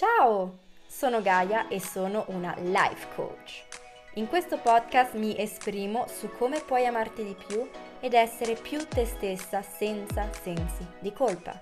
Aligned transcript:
Ciao, 0.00 0.60
sono 0.86 1.20
Gaia 1.20 1.68
e 1.68 1.78
sono 1.78 2.24
una 2.28 2.54
life 2.58 3.08
coach. 3.14 3.66
In 4.14 4.28
questo 4.28 4.56
podcast 4.56 5.14
mi 5.14 5.38
esprimo 5.38 6.06
su 6.08 6.30
come 6.38 6.60
puoi 6.60 6.86
amarti 6.86 7.22
di 7.22 7.36
più 7.46 7.68
ed 8.00 8.14
essere 8.14 8.54
più 8.54 8.88
te 8.88 9.04
stessa 9.04 9.60
senza 9.60 10.26
sensi 10.32 10.86
di 11.00 11.12
colpa 11.12 11.52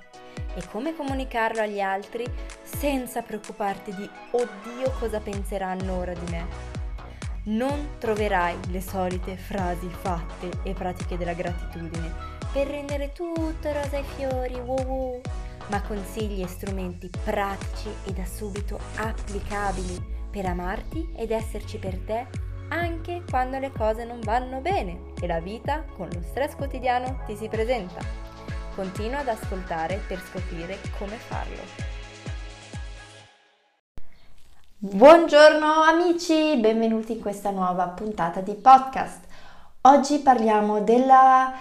e 0.55 0.65
come 0.71 0.95
comunicarlo 0.95 1.63
agli 1.63 1.81
altri 1.81 2.25
senza 2.63 3.23
preoccuparti 3.23 3.93
di 3.97 4.09
oddio 4.31 4.93
cosa 5.01 5.19
penseranno 5.19 5.99
ora 5.99 6.13
di 6.13 6.31
me. 6.31 6.47
Non 7.47 7.97
troverai 7.99 8.57
le 8.71 8.81
solite 8.81 9.37
frasi 9.37 9.89
fatte 9.89 10.61
e 10.63 10.75
pratiche 10.75 11.17
della 11.17 11.35
gratitudine 11.35 12.15
per 12.53 12.69
rendere 12.69 13.11
tutto 13.11 13.73
rosa 13.73 13.97
e 13.97 14.05
fiori, 14.05 14.55
woo 14.61 14.81
woo 14.85 15.38
ma 15.69 15.83
consigli 15.83 16.43
e 16.43 16.49
strumenti 16.49 17.11
pratici 17.25 17.89
e 18.05 18.13
da 18.13 18.25
subito 18.25 18.79
applicabili 18.97 20.17
per 20.31 20.47
amarti 20.47 21.13
ed 21.17 21.31
esserci 21.31 21.79
per 21.79 21.99
te 21.99 22.27
anche 22.69 23.23
quando 23.29 23.59
le 23.59 23.73
cose 23.73 24.05
non 24.05 24.21
vanno 24.21 24.61
bene 24.61 25.13
e 25.21 25.27
la 25.27 25.41
vita 25.41 25.85
con 25.97 26.09
lo 26.13 26.21
stress 26.23 26.55
quotidiano 26.55 27.21
ti 27.27 27.35
si 27.35 27.49
presenta. 27.49 28.01
Continua 28.75 29.21
ad 29.21 29.29
ascoltare 29.29 30.01
per 30.07 30.21
scoprire 30.21 30.79
come 30.99 31.17
farlo. 31.17 31.97
Buongiorno 34.81 35.67
amici, 35.83 36.57
benvenuti 36.59 37.13
in 37.13 37.21
questa 37.21 37.51
nuova 37.51 37.89
puntata 37.89 38.41
di 38.41 38.55
podcast. 38.55 39.25
Oggi 39.81 40.19
parliamo 40.19 40.83
della 40.83 41.53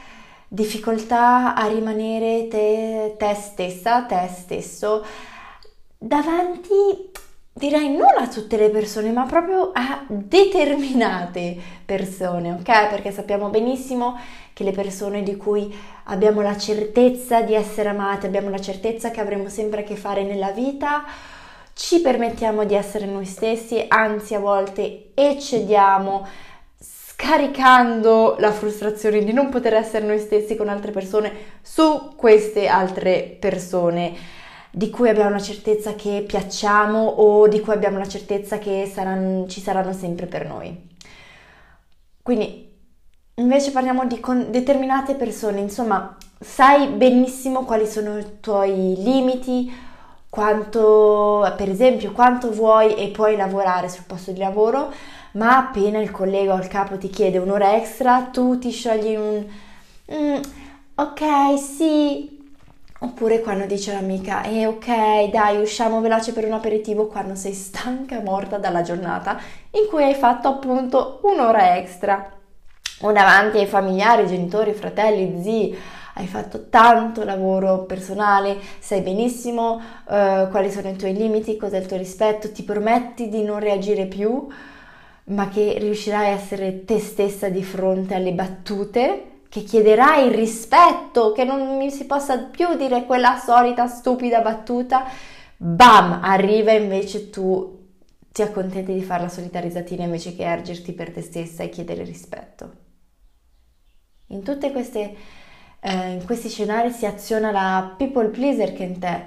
difficoltà 0.48 1.56
a 1.56 1.68
rimanere 1.68 2.48
te, 2.48 3.16
te 3.18 3.34
stessa, 3.34 4.04
te 4.04 4.30
stesso, 4.34 5.06
davanti 5.98 7.12
direi 7.58 7.90
non 7.90 8.18
a 8.18 8.28
tutte 8.28 8.56
le 8.56 8.70
persone, 8.70 9.12
ma 9.12 9.26
proprio 9.26 9.72
a 9.74 10.04
determinate 10.08 11.58
persone, 11.84 12.52
ok? 12.52 12.90
Perché 12.90 13.12
sappiamo 13.12 13.50
benissimo 13.50 14.18
che 14.54 14.64
le 14.64 14.72
persone 14.72 15.24
di 15.24 15.36
cui 15.36 15.76
abbiamo 16.06 16.42
la 16.42 16.58
certezza 16.58 17.42
di 17.42 17.56
essere 17.56 17.90
amate, 17.90 18.28
abbiamo 18.28 18.50
la 18.50 18.60
certezza 18.60 19.10
che 19.10 19.22
avremo 19.22 19.50
sempre 19.50 19.82
a 19.82 19.84
che 19.84 19.96
fare 19.96 20.24
nella 20.24 20.52
vita, 20.52 21.04
ci 21.74 22.00
permettiamo 22.00 22.64
di 22.64 22.76
essere 22.76 23.06
noi 23.06 23.26
stessi, 23.26 23.86
anzi 23.88 24.36
a 24.36 24.40
volte 24.40 25.12
eccediamo 25.14 26.28
scaricando 27.20 28.36
la 28.38 28.52
frustrazione 28.52 29.24
di 29.24 29.34
non 29.34 29.50
poter 29.50 29.74
essere 29.74 30.06
noi 30.06 30.20
stessi 30.20 30.56
con 30.56 30.70
altre 30.70 30.92
persone 30.92 31.34
su 31.64 32.14
queste 32.16 32.68
altre 32.68 33.36
persone 33.40 34.14
di 34.70 34.92
cui 34.92 35.10
abbiamo 35.10 35.32
la 35.32 35.42
certezza 35.42 35.96
che 35.96 36.24
piacciamo 36.26 37.00
o 37.00 37.48
di 37.48 37.60
cui 37.60 37.74
abbiamo 37.74 37.98
la 37.98 38.08
certezza 38.08 38.60
che 38.60 38.90
saranno, 38.94 39.48
ci 39.48 39.60
saranno 39.60 39.94
sempre 39.94 40.28
per 40.28 40.46
noi. 40.46 40.90
Quindi 42.22 42.72
invece 43.36 43.72
parliamo 43.72 44.06
di 44.06 44.22
determinate 44.50 45.16
persone, 45.16 45.60
insomma, 45.60 46.16
sai 46.40 46.88
benissimo 46.90 47.64
quali 47.64 47.88
sono 47.88 48.20
i 48.20 48.40
tuoi 48.40 48.94
limiti, 48.98 49.74
quanto, 50.30 51.52
per 51.58 51.68
esempio, 51.68 52.12
quanto 52.12 52.52
vuoi 52.52 52.94
e 52.94 53.08
puoi 53.08 53.36
lavorare 53.36 53.90
sul 53.90 54.04
posto 54.06 54.32
di 54.32 54.40
lavoro, 54.40 54.92
ma 55.38 55.58
appena 55.58 56.00
il 56.00 56.12
collega 56.12 56.54
o 56.54 56.58
il 56.58 56.68
capo 56.68 56.98
ti 56.98 57.10
chiede 57.10 57.38
un'ora 57.38 57.76
extra, 57.76 58.24
tu 58.32 58.58
ti 58.58 58.72
sciogli 58.72 59.16
un 59.16 59.46
mm, 60.14 60.42
ok, 60.96 61.58
sì. 61.60 62.36
Oppure 63.00 63.42
quando 63.42 63.68
dice 63.68 63.94
l'amica, 63.94 64.42
eh 64.42 64.66
ok, 64.66 65.30
dai, 65.30 65.62
usciamo 65.62 66.02
veloce 66.02 66.34
per 66.34 66.46
un 66.46 66.54
aperitivo 66.54 67.06
quando 67.06 67.36
sei 67.36 67.54
stanca, 67.54 68.22
morta 68.22 68.58
dalla 68.58 68.82
giornata 68.82 69.38
in 69.72 69.88
cui 69.88 70.04
hai 70.04 70.16
fatto 70.16 70.48
appunto 70.48 71.20
un'ora 71.22 71.78
extra. 71.78 72.32
O 73.02 73.12
davanti 73.12 73.60
ai 73.60 73.68
familiari, 73.68 74.26
genitori, 74.26 74.74
fratelli, 74.74 75.40
zii, 75.44 75.78
hai 76.16 76.26
fatto 76.26 76.70
tanto 76.70 77.24
lavoro 77.24 77.84
personale, 77.84 78.58
sai 78.80 79.02
benissimo 79.02 79.80
uh, 80.06 80.50
quali 80.50 80.72
sono 80.72 80.90
i 80.90 80.96
tuoi 80.96 81.14
limiti, 81.14 81.58
cos'è 81.58 81.78
il 81.78 81.86
tuo 81.86 81.98
rispetto, 81.98 82.52
ti 82.52 82.64
prometti 82.64 83.30
di 83.30 83.44
non 83.44 83.60
reagire 83.60 84.08
più 84.08 84.48
ma 85.28 85.50
che 85.50 85.78
riuscirai 85.80 86.28
a 86.28 86.36
essere 86.36 86.86
te 86.86 87.00
stessa 87.00 87.50
di 87.50 87.64
fronte 87.64 88.16
alle 88.16 88.34
battute, 88.34 89.42
che 89.50 89.64
chiederai 89.64 90.28
il 90.28 90.34
rispetto, 90.34 91.32
che 91.32 91.44
non 91.44 91.78
mi 91.78 91.90
si 91.90 92.06
possa 92.06 92.38
più 92.44 92.76
dire 92.76 93.06
quella 93.06 93.38
solita 93.38 93.88
stupida 93.88 94.42
battuta, 94.42 95.06
bam, 95.58 96.20
arriva 96.24 96.72
invece 96.72 97.30
tu 97.30 97.76
ti 98.32 98.42
accontenti 98.42 98.94
di 98.94 99.02
fare 99.02 99.24
la 99.24 99.30
solita 99.30 99.60
risatina 99.60 100.04
invece 100.04 100.36
che 100.36 100.44
ergerti 100.44 100.94
per 100.94 101.12
te 101.12 101.22
stessa 101.22 101.64
e 101.64 101.70
chiedere 101.70 102.04
rispetto. 102.04 102.72
In 104.28 104.44
tutti 104.44 104.66
eh, 105.80 106.22
questi 106.26 106.50
scenari 106.50 106.92
si 106.92 107.06
aziona 107.06 107.52
la 107.52 107.96
people 107.98 108.28
pleaser 108.28 108.74
che 108.74 108.84
in 108.84 109.00
te. 109.00 109.24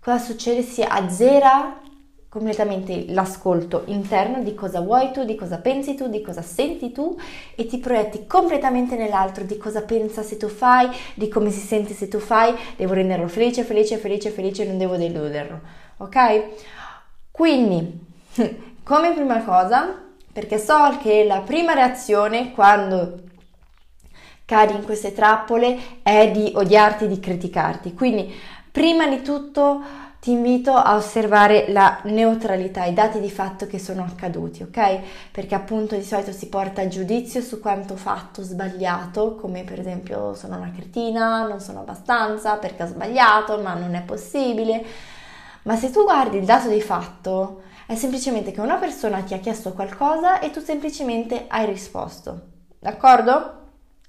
Cosa 0.00 0.18
succede? 0.18 0.62
Si 0.62 0.82
azzera 0.82 1.80
completamente 2.34 3.04
l'ascolto 3.10 3.84
interno 3.86 4.42
di 4.42 4.56
cosa 4.56 4.80
vuoi 4.80 5.12
tu, 5.12 5.22
di 5.22 5.36
cosa 5.36 5.58
pensi 5.58 5.94
tu, 5.94 6.08
di 6.08 6.20
cosa 6.20 6.42
senti 6.42 6.90
tu 6.90 7.16
e 7.54 7.64
ti 7.66 7.78
proietti 7.78 8.26
completamente 8.26 8.96
nell'altro, 8.96 9.44
di 9.44 9.56
cosa 9.56 9.82
pensa 9.82 10.24
se 10.24 10.36
tu 10.36 10.48
fai, 10.48 10.90
di 11.14 11.28
come 11.28 11.50
si 11.50 11.64
sente 11.64 11.94
se 11.94 12.08
tu 12.08 12.18
fai, 12.18 12.52
devo 12.74 12.94
renderlo 12.94 13.28
felice, 13.28 13.62
felice, 13.62 13.98
felice, 13.98 14.30
felice, 14.30 14.66
non 14.66 14.78
devo 14.78 14.96
deluderlo, 14.96 15.60
ok? 15.98 16.42
Quindi, 17.30 18.00
come 18.82 19.12
prima 19.12 19.44
cosa, 19.44 19.96
perché 20.32 20.58
so 20.58 20.98
che 21.00 21.22
la 21.22 21.38
prima 21.38 21.72
reazione 21.72 22.50
quando 22.50 23.20
cadi 24.44 24.74
in 24.74 24.82
queste 24.82 25.12
trappole 25.12 26.00
è 26.02 26.32
di 26.32 26.50
odiarti, 26.52 27.06
di 27.06 27.20
criticarti, 27.20 27.94
quindi 27.94 28.34
prima 28.72 29.06
di 29.06 29.22
tutto 29.22 30.02
ti 30.24 30.30
invito 30.30 30.72
a 30.72 30.96
osservare 30.96 31.66
la 31.68 32.00
neutralità, 32.04 32.86
i 32.86 32.94
dati 32.94 33.20
di 33.20 33.30
fatto 33.30 33.66
che 33.66 33.78
sono 33.78 34.04
accaduti, 34.04 34.62
ok? 34.62 35.00
Perché 35.30 35.54
appunto 35.54 35.96
di 35.96 36.02
solito 36.02 36.32
si 36.32 36.48
porta 36.48 36.80
a 36.80 36.88
giudizio 36.88 37.42
su 37.42 37.60
quanto 37.60 37.94
fatto 37.94 38.42
sbagliato, 38.42 39.34
come 39.34 39.64
per 39.64 39.80
esempio 39.80 40.32
sono 40.32 40.56
una 40.56 40.72
cretina, 40.74 41.46
non 41.46 41.60
sono 41.60 41.80
abbastanza 41.80 42.56
perché 42.56 42.84
ho 42.84 42.86
sbagliato, 42.86 43.58
ma 43.58 43.74
non 43.74 43.94
è 43.94 44.00
possibile. 44.00 44.82
Ma 45.64 45.76
se 45.76 45.90
tu 45.90 46.04
guardi 46.04 46.38
il 46.38 46.46
dato 46.46 46.70
di 46.70 46.80
fatto, 46.80 47.64
è 47.86 47.94
semplicemente 47.94 48.50
che 48.50 48.62
una 48.62 48.76
persona 48.76 49.20
ti 49.20 49.34
ha 49.34 49.38
chiesto 49.40 49.74
qualcosa 49.74 50.38
e 50.38 50.50
tu 50.50 50.60
semplicemente 50.60 51.44
hai 51.48 51.66
risposto. 51.66 52.46
D'accordo? 52.78 53.58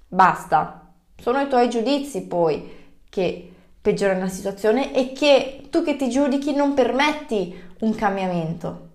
Basta. 0.07 0.93
Sono 1.21 1.41
i 1.41 1.49
tuoi 1.49 1.69
giudizi 1.69 2.21
poi 2.21 3.01
che 3.09 3.54
peggiorare 3.85 4.19
la 4.19 4.27
situazione 4.29 4.95
e 4.95 5.11
che 5.11 5.67
tu 5.69 5.83
che 5.83 5.95
ti 5.95 6.09
giudichi 6.09 6.55
non 6.55 6.73
permetti 6.73 7.55
un 7.81 7.93
cambiamento. 7.93 8.89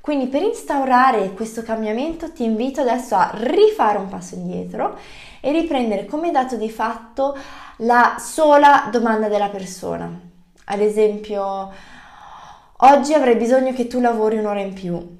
Quindi 0.00 0.28
per 0.28 0.40
instaurare 0.40 1.34
questo 1.34 1.62
cambiamento 1.62 2.32
ti 2.32 2.42
invito 2.42 2.80
adesso 2.80 3.16
a 3.16 3.32
rifare 3.34 3.98
un 3.98 4.08
passo 4.08 4.34
indietro 4.34 4.98
e 5.42 5.52
riprendere 5.52 6.06
come 6.06 6.30
dato 6.30 6.56
di 6.56 6.70
fatto 6.70 7.36
la 7.78 8.16
sola 8.18 8.88
domanda 8.90 9.28
della 9.28 9.50
persona. 9.50 10.10
Ad 10.64 10.80
esempio, 10.80 11.70
oggi 12.78 13.12
avrei 13.12 13.36
bisogno 13.36 13.74
che 13.74 13.88
tu 13.88 14.00
lavori 14.00 14.38
un'ora 14.38 14.60
in 14.60 14.72
più. 14.72 15.18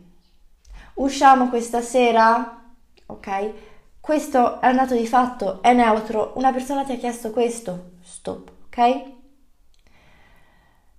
Usciamo 0.94 1.50
questa 1.50 1.82
sera? 1.82 2.62
Ok? 3.04 3.52
Questo 4.00 4.62
è 4.62 4.68
un 4.68 4.76
dato 4.76 4.94
di 4.94 5.06
fatto, 5.06 5.60
è 5.62 5.74
neutro. 5.74 6.32
Una 6.36 6.52
persona 6.52 6.84
ti 6.84 6.92
ha 6.92 6.96
chiesto 6.96 7.30
questo. 7.30 7.90
Stop 8.00 8.60
ok? 8.72 9.02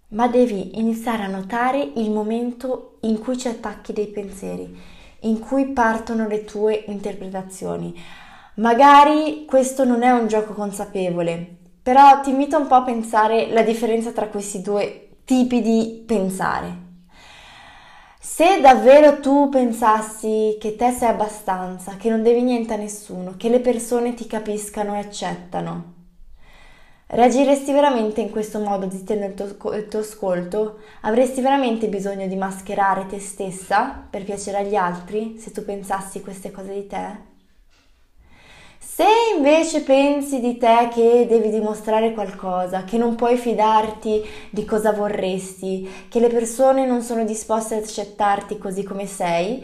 Ma 0.10 0.28
devi 0.28 0.78
iniziare 0.78 1.24
a 1.24 1.28
notare 1.28 1.82
il 1.96 2.12
momento 2.12 2.98
in 3.02 3.18
cui 3.18 3.36
ci 3.36 3.48
attacchi 3.48 3.94
dei 3.94 4.08
pensieri, 4.08 4.78
in 5.22 5.40
cui 5.40 5.66
partono 5.70 6.28
le 6.28 6.46
tue 6.46 6.84
interpretazioni. 6.88 8.00
Magari 8.56 9.46
questo 9.46 9.86
non 9.86 10.04
è 10.04 10.12
un 10.12 10.28
gioco 10.28 10.54
consapevole, 10.54 11.58
però 11.81 12.22
ti 12.22 12.30
invito 12.30 12.60
un 12.60 12.68
po' 12.68 12.75
a 12.75 12.84
pensare 12.84 13.52
la 13.52 13.64
differenza 13.64 14.12
tra 14.12 14.28
questi 14.28 14.62
due 14.62 15.10
tipi 15.26 15.62
di 15.62 16.04
pensare. 16.06 16.81
Se 18.19 18.62
davvero 18.62 19.19
tu 19.19 19.50
pensassi 19.50 20.58
che 20.60 20.76
te 20.76 20.92
sei 20.92 21.10
abbastanza, 21.10 21.98
che 21.98 22.10
non 22.10 22.22
devi 22.22 22.44
niente 22.44 22.74
a 22.74 22.78
nessuno, 22.78 23.34
che 23.36 23.50
le 23.50 23.60
persone 23.60 24.14
ti 24.14 24.28
capiscano 24.28 24.94
e 24.94 25.00
accettano, 25.00 26.03
Reagiresti 27.15 27.71
veramente 27.71 28.21
in 28.21 28.31
questo 28.31 28.57
modo 28.57 28.89
zittendo 28.89 29.44
il 29.44 29.56
tuo, 29.56 29.71
il 29.74 29.88
tuo 29.88 30.00
ascolto? 30.00 30.80
Avresti 31.01 31.42
veramente 31.42 31.88
bisogno 31.88 32.25
di 32.25 32.36
mascherare 32.36 33.06
te 33.06 33.19
stessa 33.19 34.04
per 34.10 34.24
piacere 34.24 34.57
agli 34.57 34.74
altri 34.74 35.38
se 35.38 35.51
tu 35.51 35.63
pensassi 35.63 36.21
queste 36.21 36.50
cose 36.50 36.74
di 36.74 36.88
te? 36.88 37.31
Se 38.80 39.06
invece 39.36 39.81
pensi 39.81 40.39
di 40.39 40.57
te 40.57 40.89
che 40.92 41.27
devi 41.30 41.51
dimostrare 41.51 42.13
qualcosa, 42.13 42.83
che 42.83 42.98
non 42.98 43.13
puoi 43.13 43.38
fidarti 43.38 44.24
di 44.50 44.66
cosa 44.66 44.92
vorresti, 44.92 46.07
che 46.09 46.19
le 46.19 46.30
persone 46.30 46.88
non 46.88 47.04
sono 47.04 47.24
disposte 47.25 47.75
ad 47.75 47.83
accettarti 47.83 48.57
così 48.57 48.81
come 48.81 49.06
sei, 49.06 49.63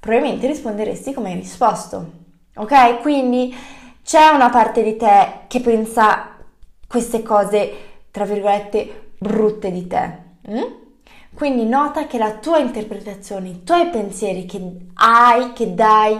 probabilmente 0.00 0.46
risponderesti 0.46 1.12
come 1.12 1.32
hai 1.32 1.36
risposto. 1.36 2.12
Ok? 2.56 3.02
Quindi 3.02 3.54
c'è 4.02 4.28
una 4.28 4.48
parte 4.48 4.82
di 4.82 4.96
te 4.96 5.40
che 5.48 5.60
pensa 5.60 6.27
queste 6.88 7.22
cose, 7.22 7.72
tra 8.10 8.24
virgolette, 8.24 9.12
brutte 9.18 9.70
di 9.70 9.86
te. 9.86 10.18
Mm? 10.50 10.86
Quindi 11.34 11.66
nota 11.66 12.06
che 12.06 12.18
la 12.18 12.32
tua 12.38 12.58
interpretazione, 12.58 13.48
i 13.48 13.62
tuoi 13.62 13.88
pensieri 13.90 14.46
che 14.46 14.60
hai, 14.94 15.52
che 15.52 15.74
dai 15.74 16.18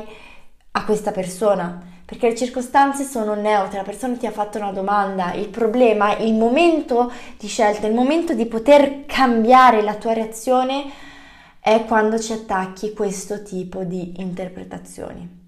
a 0.72 0.84
questa 0.84 1.10
persona, 1.10 1.82
perché 2.04 2.28
le 2.28 2.36
circostanze 2.36 3.04
sono 3.04 3.34
neutre, 3.34 3.78
la 3.78 3.82
persona 3.82 4.16
ti 4.16 4.26
ha 4.26 4.30
fatto 4.30 4.58
una 4.58 4.70
domanda, 4.70 5.32
il 5.32 5.48
problema, 5.48 6.16
il 6.18 6.34
momento 6.34 7.10
di 7.36 7.48
scelta, 7.48 7.86
il 7.86 7.94
momento 7.94 8.34
di 8.34 8.46
poter 8.46 9.06
cambiare 9.06 9.82
la 9.82 9.96
tua 9.96 10.12
reazione 10.12 10.84
è 11.58 11.84
quando 11.84 12.18
ci 12.18 12.32
attacchi 12.32 12.92
questo 12.92 13.42
tipo 13.42 13.84
di 13.84 14.20
interpretazioni. 14.20 15.46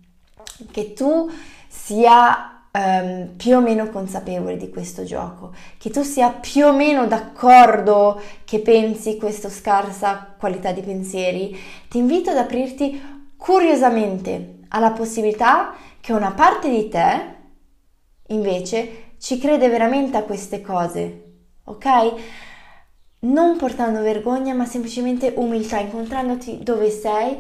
Che 0.71 0.93
tu 0.93 1.31
sia 1.69 2.60
Um, 2.73 3.35
più 3.37 3.57
o 3.57 3.61
meno 3.61 3.89
consapevole 3.91 4.57
di 4.57 4.71
questo 4.71 5.03
gioco, 5.03 5.53
che 5.77 5.91
tu 5.91 6.05
sia 6.05 6.31
più 6.31 6.67
o 6.67 6.73
meno 6.73 7.09
d'accordo 7.09 8.21
che 8.45 8.61
pensi 8.61 9.17
questa 9.17 9.49
scarsa 9.51 10.37
qualità 10.39 10.71
di 10.71 10.81
pensieri, 10.81 11.59
ti 11.89 11.99
invito 11.99 12.31
ad 12.31 12.37
aprirti 12.37 13.03
curiosamente 13.37 14.59
alla 14.69 14.93
possibilità 14.93 15.75
che 16.01 16.13
una 16.13 16.31
parte 16.31 16.71
di 16.71 16.89
te 16.89 17.35
invece 18.29 19.15
ci 19.19 19.39
crede 19.39 19.69
veramente 19.69 20.17
a 20.17 20.23
queste 20.23 20.61
cose, 20.61 21.23
ok? 21.65 21.87
Non 23.23 23.57
portando 23.57 24.01
vergogna, 24.01 24.55
ma 24.55 24.65
semplicemente 24.65 25.35
umiltà, 25.37 25.79
incontrandoti 25.79 26.63
dove 26.63 26.89
sei 26.89 27.37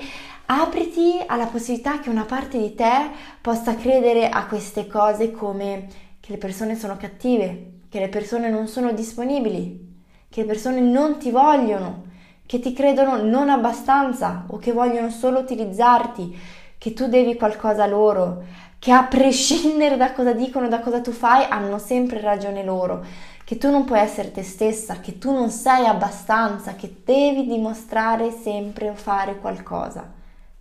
apriti 0.52 1.22
alla 1.24 1.46
possibilità 1.46 2.00
che 2.00 2.10
una 2.10 2.24
parte 2.24 2.58
di 2.58 2.74
te 2.74 3.10
possa 3.40 3.76
credere 3.76 4.28
a 4.28 4.46
queste 4.46 4.88
cose 4.88 5.30
come 5.30 5.86
che 6.18 6.32
le 6.32 6.38
persone 6.38 6.74
sono 6.74 6.96
cattive, 6.96 7.82
che 7.88 8.00
le 8.00 8.08
persone 8.08 8.50
non 8.50 8.66
sono 8.66 8.92
disponibili, 8.92 9.98
che 10.28 10.40
le 10.40 10.46
persone 10.48 10.80
non 10.80 11.18
ti 11.18 11.30
vogliono, 11.30 12.02
che 12.46 12.58
ti 12.58 12.72
credono 12.72 13.22
non 13.22 13.48
abbastanza 13.48 14.46
o 14.48 14.56
che 14.56 14.72
vogliono 14.72 15.10
solo 15.10 15.38
utilizzarti, 15.38 16.36
che 16.78 16.92
tu 16.94 17.06
devi 17.06 17.36
qualcosa 17.36 17.84
a 17.84 17.86
loro, 17.86 18.42
che 18.80 18.90
a 18.90 19.04
prescindere 19.06 19.96
da 19.96 20.12
cosa 20.12 20.32
dicono, 20.32 20.66
da 20.66 20.80
cosa 20.80 21.00
tu 21.00 21.12
fai, 21.12 21.46
hanno 21.48 21.78
sempre 21.78 22.20
ragione 22.20 22.64
loro, 22.64 23.04
che 23.44 23.56
tu 23.56 23.70
non 23.70 23.84
puoi 23.84 24.00
essere 24.00 24.32
te 24.32 24.42
stessa, 24.42 24.98
che 24.98 25.16
tu 25.16 25.32
non 25.32 25.50
sei 25.50 25.86
abbastanza, 25.86 26.74
che 26.74 27.02
devi 27.04 27.46
dimostrare 27.46 28.32
sempre 28.32 28.88
o 28.88 28.94
fare 28.94 29.38
qualcosa 29.38 30.18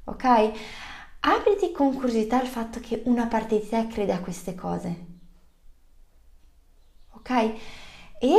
ok? 0.10 0.52
Apriti 1.22 1.72
con 1.72 1.94
curiosità 1.94 2.40
al 2.40 2.48
fatto 2.48 2.80
che 2.80 3.02
una 3.06 3.28
parte 3.28 3.60
di 3.60 3.68
te 3.68 3.88
crede 3.88 4.14
a 4.14 4.20
queste 4.20 4.56
cose, 4.56 5.06
ok? 7.16 7.30
E 8.20 8.36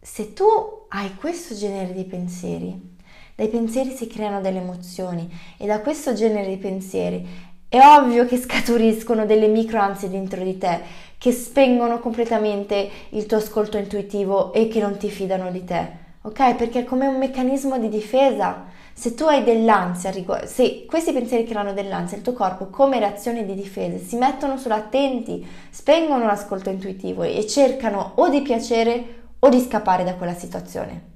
se 0.00 0.32
tu 0.32 0.44
hai 0.88 1.14
questo 1.16 1.54
genere 1.54 1.92
di 1.92 2.04
pensieri, 2.04 2.96
dai 3.34 3.48
pensieri 3.48 3.90
si 3.90 4.06
creano 4.06 4.40
delle 4.40 4.58
emozioni 4.58 5.28
e 5.56 5.66
da 5.66 5.80
questo 5.80 6.12
genere 6.12 6.48
di 6.48 6.56
pensieri 6.56 7.26
è 7.68 7.78
ovvio 7.80 8.26
che 8.26 8.36
scaturiscono 8.36 9.26
delle 9.26 9.48
micro 9.48 9.80
ansie 9.80 10.08
dentro 10.08 10.42
di 10.44 10.56
te 10.58 10.80
che 11.18 11.32
spengono 11.32 11.98
completamente 11.98 12.88
il 13.10 13.26
tuo 13.26 13.38
ascolto 13.38 13.78
intuitivo 13.78 14.52
e 14.52 14.68
che 14.68 14.80
non 14.80 14.96
ti 14.96 15.10
fidano 15.10 15.50
di 15.50 15.64
te, 15.64 15.90
ok? 16.22 16.54
Perché 16.54 16.80
è 16.80 16.84
come 16.84 17.06
un 17.06 17.18
meccanismo 17.18 17.78
di 17.78 17.88
difesa 17.88 18.66
se 18.94 19.14
tu 19.14 19.24
hai 19.24 19.42
dell'ansia, 19.42 20.12
se 20.46 20.86
questi 20.86 21.12
pensieri 21.12 21.44
creano 21.44 21.72
dell'ansia, 21.72 22.16
il 22.16 22.22
tuo 22.22 22.32
corpo 22.32 22.68
come 22.68 23.00
reazione 23.00 23.44
di 23.44 23.54
difesa 23.54 23.98
si 23.98 24.16
mettono 24.16 24.56
sull'attenti, 24.56 25.44
spengono 25.68 26.26
l'ascolto 26.26 26.70
intuitivo 26.70 27.24
e 27.24 27.44
cercano 27.46 28.12
o 28.14 28.28
di 28.28 28.40
piacere 28.40 29.22
o 29.40 29.48
di 29.48 29.58
scappare 29.58 30.04
da 30.04 30.14
quella 30.14 30.32
situazione. 30.32 31.12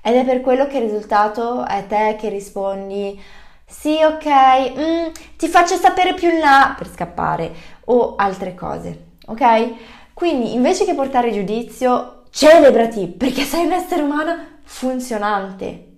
Ed 0.00 0.14
è 0.14 0.24
per 0.24 0.40
quello 0.40 0.68
che 0.68 0.78
il 0.78 0.84
risultato 0.84 1.66
è 1.66 1.84
te 1.88 2.16
che 2.18 2.28
rispondi 2.28 3.20
sì, 3.66 3.96
ok, 4.00 4.78
mm, 4.78 5.12
ti 5.36 5.48
faccio 5.48 5.76
sapere 5.76 6.14
più 6.14 6.30
in 6.30 6.38
là 6.38 6.74
per 6.78 6.88
scappare 6.88 7.52
o 7.86 8.14
altre 8.14 8.54
cose, 8.54 9.06
ok? 9.26 10.12
Quindi 10.14 10.54
invece 10.54 10.84
che 10.84 10.94
portare 10.94 11.32
giudizio, 11.32 12.22
celebrati 12.30 13.08
perché 13.08 13.42
sei 13.42 13.66
un 13.66 13.72
essere 13.72 14.02
umano 14.02 14.36
funzionante 14.62 15.93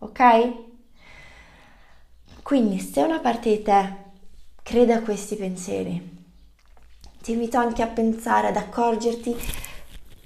ok? 0.00 0.20
Quindi 2.42 2.80
se 2.80 3.02
una 3.02 3.20
parte 3.20 3.50
di 3.50 3.62
te 3.62 3.94
crede 4.62 4.94
a 4.94 5.00
questi 5.00 5.36
pensieri, 5.36 6.18
ti 7.22 7.32
invito 7.32 7.56
anche 7.58 7.82
a 7.82 7.86
pensare, 7.86 8.48
ad 8.48 8.56
accorgerti 8.56 9.36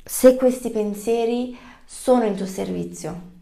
se 0.04 0.36
questi 0.36 0.70
pensieri 0.70 1.56
sono 1.84 2.24
in 2.24 2.36
tuo 2.36 2.46
servizio. 2.46 3.32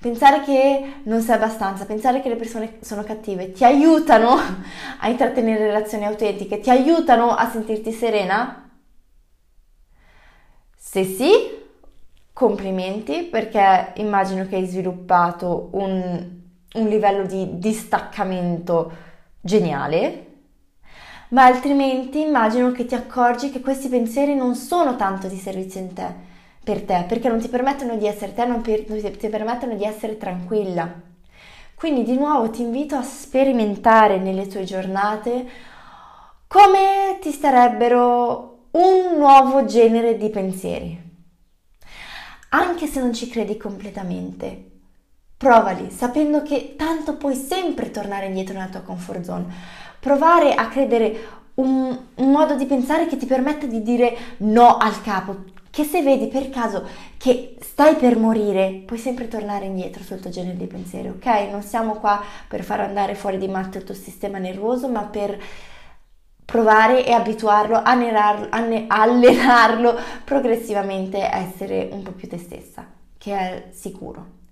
Pensare 0.00 0.42
che 0.42 1.00
non 1.04 1.22
sei 1.22 1.36
abbastanza, 1.36 1.86
pensare 1.86 2.20
che 2.20 2.28
le 2.28 2.36
persone 2.36 2.78
sono 2.82 3.02
cattive, 3.04 3.52
ti 3.52 3.64
aiutano 3.64 4.36
a 5.00 5.08
intrattenere 5.08 5.66
relazioni 5.66 6.04
autentiche, 6.04 6.60
ti 6.60 6.68
aiutano 6.70 7.30
a 7.34 7.48
sentirti 7.50 7.90
serena? 7.90 8.68
Se 10.76 11.04
sì, 11.04 11.53
complimenti 12.34 13.22
perché 13.22 13.92
immagino 13.94 14.46
che 14.46 14.56
hai 14.56 14.66
sviluppato 14.66 15.68
un, 15.74 16.26
un 16.74 16.88
livello 16.88 17.24
di 17.24 17.58
distaccamento 17.58 18.92
geniale, 19.40 20.26
ma 21.28 21.44
altrimenti 21.44 22.20
immagino 22.20 22.72
che 22.72 22.86
ti 22.86 22.94
accorgi 22.96 23.50
che 23.50 23.60
questi 23.60 23.88
pensieri 23.88 24.34
non 24.34 24.56
sono 24.56 24.96
tanto 24.96 25.28
di 25.28 25.36
servizio 25.36 25.80
in 25.80 25.92
te, 25.94 26.12
per 26.62 26.82
te, 26.82 27.04
perché 27.08 27.28
non 27.28 27.38
ti 27.38 27.48
permettono 27.48 27.96
di 27.96 28.06
essere 28.06 28.34
te, 28.34 28.44
non 28.44 28.62
ti 28.62 29.28
permettono 29.30 29.74
di 29.76 29.84
essere 29.84 30.18
tranquilla. 30.18 30.92
Quindi 31.76 32.02
di 32.02 32.16
nuovo 32.16 32.50
ti 32.50 32.62
invito 32.62 32.96
a 32.96 33.02
sperimentare 33.02 34.18
nelle 34.18 34.48
tue 34.48 34.64
giornate 34.64 35.46
come 36.48 37.18
ti 37.20 37.30
starebbero 37.30 38.68
un 38.72 39.16
nuovo 39.18 39.64
genere 39.64 40.16
di 40.16 40.30
pensieri 40.30 41.03
anche 42.54 42.86
se 42.86 43.00
non 43.00 43.12
ci 43.12 43.28
credi 43.28 43.56
completamente. 43.56 44.70
Provali, 45.36 45.90
sapendo 45.90 46.42
che 46.42 46.74
tanto 46.76 47.16
puoi 47.16 47.34
sempre 47.34 47.90
tornare 47.90 48.26
indietro 48.26 48.54
nella 48.54 48.68
tua 48.68 48.80
comfort 48.80 49.22
zone. 49.22 49.44
Provare 49.98 50.54
a 50.54 50.68
credere 50.68 51.42
un, 51.54 51.98
un 52.14 52.30
modo 52.30 52.54
di 52.54 52.66
pensare 52.66 53.06
che 53.06 53.16
ti 53.16 53.26
permetta 53.26 53.66
di 53.66 53.82
dire 53.82 54.16
no 54.38 54.76
al 54.76 55.02
capo, 55.02 55.44
che 55.70 55.82
se 55.82 56.02
vedi 56.02 56.28
per 56.28 56.50
caso 56.50 56.86
che 57.16 57.56
stai 57.60 57.96
per 57.96 58.16
morire, 58.16 58.82
puoi 58.86 58.98
sempre 58.98 59.26
tornare 59.26 59.64
indietro 59.64 60.04
sul 60.04 60.20
tuo 60.20 60.30
genere 60.30 60.56
di 60.56 60.66
pensieri, 60.66 61.08
ok? 61.08 61.50
Non 61.50 61.62
siamo 61.62 61.94
qua 61.94 62.22
per 62.46 62.62
far 62.62 62.80
andare 62.80 63.16
fuori 63.16 63.38
di 63.38 63.48
matto 63.48 63.78
il 63.78 63.84
tuo 63.84 63.94
sistema 63.94 64.38
nervoso, 64.38 64.88
ma 64.88 65.02
per 65.02 65.36
provare 66.44 67.04
e 67.04 67.12
abituarlo, 67.12 67.80
allenarlo, 67.82 68.48
allenarlo 68.88 69.98
progressivamente 70.24 71.22
a 71.24 71.38
essere 71.38 71.88
un 71.90 72.02
po' 72.02 72.12
più 72.12 72.28
te 72.28 72.38
stessa, 72.38 72.86
che 73.18 73.32
è 73.32 73.68
sicuro. 73.70 74.42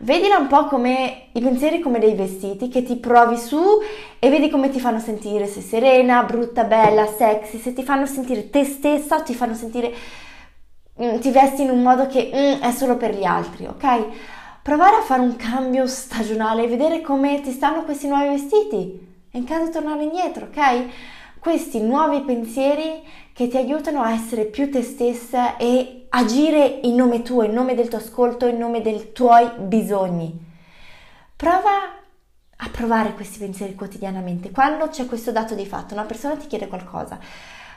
Vedila 0.00 0.38
un 0.38 0.46
po' 0.46 0.66
come 0.66 1.28
i 1.32 1.40
pensieri 1.40 1.80
come 1.80 1.98
dei 1.98 2.14
vestiti 2.14 2.68
che 2.68 2.84
ti 2.84 2.96
provi 2.96 3.36
su 3.36 3.58
e 4.20 4.30
vedi 4.30 4.48
come 4.48 4.70
ti 4.70 4.78
fanno 4.78 5.00
sentire, 5.00 5.48
se 5.48 5.60
serena, 5.60 6.22
brutta, 6.22 6.62
bella, 6.62 7.06
sexy, 7.06 7.58
se 7.58 7.72
ti 7.72 7.82
fanno 7.82 8.06
sentire 8.06 8.48
te 8.48 8.64
stessa 8.64 9.16
o 9.16 9.22
ti 9.24 9.34
fanno 9.34 9.54
sentire 9.54 9.92
mm, 11.02 11.18
ti 11.18 11.30
vesti 11.32 11.62
in 11.62 11.70
un 11.70 11.82
modo 11.82 12.06
che 12.06 12.30
mm, 12.32 12.60
è 12.62 12.70
solo 12.70 12.96
per 12.96 13.16
gli 13.16 13.24
altri, 13.24 13.66
ok? 13.66 14.04
Provare 14.62 14.96
a 14.96 15.02
fare 15.02 15.20
un 15.20 15.34
cambio 15.34 15.86
stagionale 15.88 16.62
e 16.62 16.68
vedere 16.68 17.00
come 17.00 17.40
ti 17.40 17.50
stanno 17.50 17.82
questi 17.82 18.06
nuovi 18.06 18.28
vestiti 18.28 19.06
e 19.32 19.36
in 19.36 19.44
caso 19.44 19.68
tornare 19.70 20.04
indietro, 20.04 20.46
ok? 20.46 20.86
Questi 21.38 21.80
nuovi 21.80 22.20
pensieri 22.22 23.02
che 23.32 23.48
ti 23.48 23.56
aiutano 23.56 24.02
a 24.02 24.12
essere 24.12 24.44
più 24.44 24.70
te 24.70 24.82
stessa 24.82 25.56
e 25.56 26.06
agire 26.08 26.80
in 26.82 26.94
nome 26.94 27.22
tuo, 27.22 27.42
in 27.42 27.52
nome 27.52 27.74
del 27.74 27.88
tuo 27.88 27.98
ascolto, 27.98 28.46
in 28.46 28.58
nome 28.58 28.82
dei 28.82 29.12
tuoi 29.12 29.48
bisogni. 29.58 30.46
Prova 31.36 31.98
a 32.60 32.68
provare 32.70 33.14
questi 33.14 33.38
pensieri 33.38 33.74
quotidianamente. 33.74 34.50
Quando 34.50 34.88
c'è 34.88 35.06
questo 35.06 35.30
dato 35.30 35.54
di 35.54 35.66
fatto, 35.66 35.94
una 35.94 36.04
persona 36.04 36.36
ti 36.36 36.48
chiede 36.48 36.66
qualcosa, 36.66 37.18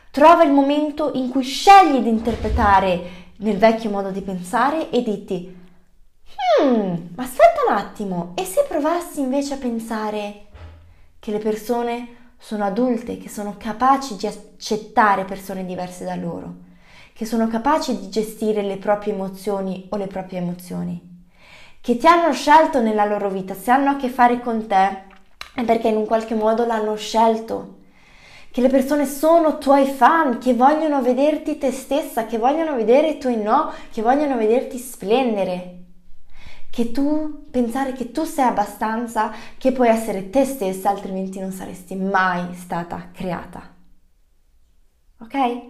trova 0.10 0.44
il 0.44 0.52
momento 0.52 1.12
in 1.14 1.30
cui 1.30 1.44
scegli 1.44 2.00
di 2.00 2.10
interpretare 2.10 3.30
nel 3.38 3.58
vecchio 3.58 3.92
modo 3.92 4.10
di 4.10 4.22
pensare 4.22 4.90
e 4.90 5.04
diti, 5.04 5.56
hmm, 6.62 6.96
ma 7.16 7.24
aspetta 7.24 7.62
un 7.68 7.76
attimo, 7.76 8.32
e 8.36 8.46
se 8.46 8.66
provassi 8.68 9.20
invece 9.20 9.54
a 9.54 9.58
pensare 9.58 10.46
che 11.20 11.32
le 11.32 11.40
persone 11.40 12.21
sono 12.42 12.66
adulte, 12.66 13.20
che 13.20 13.30
sono 13.30 13.56
capaci 13.56 14.16
di 14.16 14.26
accettare 14.26 15.26
persone 15.26 15.64
diverse 15.64 16.04
da 16.04 16.16
loro, 16.16 16.56
che 17.14 17.26
sono 17.26 17.48
capaci 17.48 18.00
di 18.00 18.10
gestire 18.10 18.64
le 18.64 18.78
proprie 18.78 19.14
emozioni 19.14 19.86
o 19.90 19.98
le 19.98 20.08
proprie 20.08 20.40
emozioni, 20.40 21.00
che 21.80 21.98
ti 21.98 22.08
hanno 22.08 22.34
scelto 22.34 22.82
nella 22.82 23.06
loro 23.06 23.30
vita, 23.30 23.54
se 23.54 23.70
hanno 23.70 23.92
a 23.92 23.96
che 23.96 24.10
fare 24.10 24.40
con 24.40 24.66
te 24.66 25.04
è 25.54 25.64
perché 25.64 25.90
in 25.90 25.98
un 25.98 26.08
qualche 26.08 26.34
modo 26.34 26.66
l'hanno 26.66 26.96
scelto 26.96 27.78
che 28.50 28.60
le 28.60 28.70
persone 28.70 29.06
sono 29.06 29.60
tuoi 29.60 29.86
fan, 29.86 30.40
che 30.40 30.54
vogliono 30.54 31.02
vederti 31.02 31.58
te 31.58 31.72
stessa, 31.72 32.26
che 32.26 32.38
vogliono 32.38 32.76
vedere 32.76 33.12
i 33.12 33.18
tuoi 33.18 33.38
no, 33.38 33.72
che 33.92 34.02
vogliono 34.02 34.36
vederti 34.36 34.78
splendere. 34.78 35.81
Che 36.72 36.92
tu 36.92 37.48
pensare 37.52 37.92
che 37.92 38.12
tu 38.12 38.24
sei 38.24 38.46
abbastanza, 38.48 39.32
che 39.58 39.74
puoi 39.74 39.90
essere 39.90 40.30
te 40.30 40.46
stessa, 40.46 40.90
altrimenti 40.90 41.40
non 41.40 41.52
saresti 41.52 41.96
mai 41.96 42.56
stata 42.56 43.10
creata. 43.14 43.62
Ok? 45.20 45.62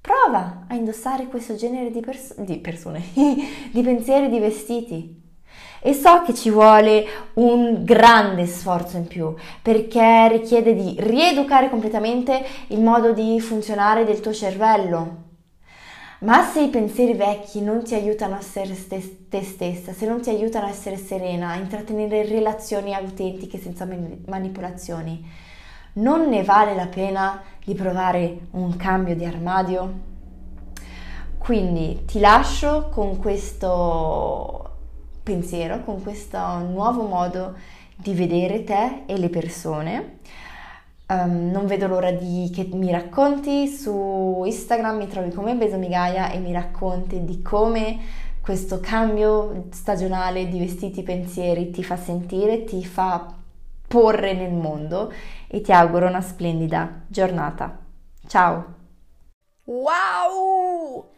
Prova 0.00 0.64
a 0.68 0.74
indossare 0.74 1.26
questo 1.26 1.54
genere 1.54 1.90
di, 1.90 2.00
pers- 2.00 2.40
di 2.40 2.58
persone, 2.58 3.02
di 3.14 3.82
pensieri, 3.82 4.28
di 4.28 4.38
vestiti 4.38 5.20
e 5.84 5.92
so 5.94 6.22
che 6.22 6.32
ci 6.32 6.48
vuole 6.50 7.04
un 7.34 7.84
grande 7.84 8.46
sforzo 8.46 8.96
in 8.96 9.06
più 9.06 9.34
perché 9.60 10.28
richiede 10.28 10.74
di 10.74 10.96
rieducare 10.98 11.68
completamente 11.68 12.40
il 12.68 12.80
modo 12.80 13.12
di 13.12 13.40
funzionare 13.40 14.04
del 14.04 14.20
tuo 14.20 14.32
cervello. 14.32 15.30
Ma 16.22 16.44
se 16.44 16.62
i 16.62 16.68
pensieri 16.68 17.14
vecchi 17.14 17.60
non 17.60 17.82
ti 17.82 17.94
aiutano 17.94 18.36
a 18.36 18.38
essere 18.38 18.76
te 18.86 19.42
stessa, 19.42 19.92
se 19.92 20.06
non 20.06 20.20
ti 20.20 20.30
aiutano 20.30 20.66
a 20.66 20.70
essere 20.70 20.96
serena, 20.96 21.48
a 21.48 21.56
intrattenere 21.56 22.24
relazioni 22.24 22.94
autentiche 22.94 23.58
senza 23.58 23.88
manipolazioni, 24.26 25.28
non 25.94 26.28
ne 26.28 26.44
vale 26.44 26.76
la 26.76 26.86
pena 26.86 27.42
di 27.64 27.74
provare 27.74 28.38
un 28.52 28.76
cambio 28.76 29.16
di 29.16 29.24
armadio? 29.24 30.10
Quindi 31.38 32.04
ti 32.04 32.20
lascio 32.20 32.88
con 32.90 33.18
questo 33.18 34.70
pensiero, 35.24 35.82
con 35.82 36.04
questo 36.04 36.38
nuovo 36.58 37.02
modo 37.02 37.56
di 37.96 38.14
vedere 38.14 38.62
te 38.62 39.02
e 39.06 39.18
le 39.18 39.28
persone. 39.28 40.18
Um, 41.12 41.50
non 41.50 41.66
vedo 41.66 41.88
l'ora 41.88 42.10
di 42.10 42.50
che 42.54 42.66
mi 42.72 42.90
racconti 42.90 43.68
su 43.68 44.44
Instagram, 44.46 44.96
mi 44.96 45.08
trovi 45.08 45.30
come 45.30 45.54
Besomigaia 45.54 46.30
e 46.30 46.38
mi 46.38 46.52
racconti 46.52 47.22
di 47.22 47.42
come 47.42 47.98
questo 48.40 48.80
cambio 48.80 49.66
stagionale 49.72 50.48
di 50.48 50.58
vestiti 50.58 51.02
pensieri 51.02 51.70
ti 51.70 51.84
fa 51.84 51.98
sentire, 51.98 52.64
ti 52.64 52.82
fa 52.82 53.30
porre 53.86 54.32
nel 54.32 54.54
mondo 54.54 55.12
e 55.48 55.60
ti 55.60 55.70
auguro 55.70 56.06
una 56.06 56.22
splendida 56.22 57.02
giornata. 57.08 57.78
Ciao! 58.26 58.74
Wow! 59.64 61.10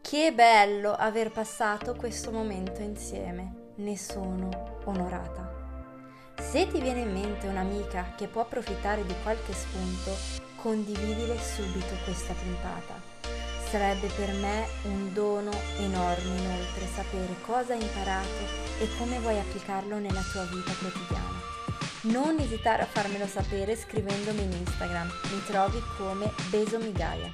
Che 0.00 0.32
bello 0.32 0.92
aver 0.92 1.30
passato 1.30 1.94
questo 1.94 2.30
momento 2.30 2.80
insieme, 2.80 3.72
ne 3.76 3.98
sono 3.98 4.48
onorata. 4.84 5.51
Se 6.40 6.66
ti 6.66 6.80
viene 6.80 7.00
in 7.00 7.12
mente 7.12 7.46
un'amica 7.46 8.12
che 8.16 8.26
può 8.26 8.42
approfittare 8.42 9.04
di 9.04 9.14
qualche 9.22 9.52
spunto, 9.52 10.16
condividile 10.56 11.38
subito 11.38 11.94
questa 12.04 12.34
puntata. 12.34 13.00
Sarebbe 13.70 14.08
per 14.08 14.32
me 14.34 14.66
un 14.82 15.12
dono 15.12 15.50
enorme 15.78 16.38
inoltre 16.38 16.86
sapere 16.94 17.34
cosa 17.40 17.72
hai 17.72 17.82
imparato 17.82 18.28
e 18.78 18.88
come 18.98 19.18
vuoi 19.20 19.38
applicarlo 19.38 19.98
nella 19.98 20.22
tua 20.30 20.44
vita 20.44 20.72
quotidiana. 20.78 21.40
Non 22.02 22.38
esitare 22.38 22.82
a 22.82 22.86
farmelo 22.86 23.26
sapere 23.26 23.76
scrivendomi 23.76 24.42
in 24.42 24.52
Instagram, 24.52 25.06
mi 25.06 25.42
trovi 25.46 25.80
come 25.96 26.30
Besomigaia. 26.50 27.32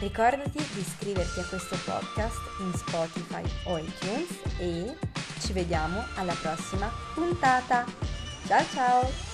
Ricordati 0.00 0.58
di 0.58 0.80
iscriverti 0.80 1.40
a 1.40 1.44
questo 1.44 1.78
podcast 1.84 2.40
in 2.60 2.72
Spotify 2.74 3.42
o 3.64 3.78
iTunes 3.78 4.28
e 4.58 4.96
ci 5.40 5.52
vediamo 5.52 6.04
alla 6.16 6.34
prossima 6.34 6.90
puntata. 7.14 8.03
Ciao 8.46 8.64
ciao! 8.66 9.33